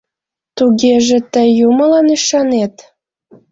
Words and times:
—Тугеже 0.57 1.17
тый 1.33 1.49
юмылан 1.67 2.07
ӱшанет? 2.15 2.75